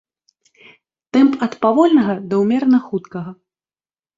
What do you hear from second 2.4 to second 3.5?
ўмерана хуткага.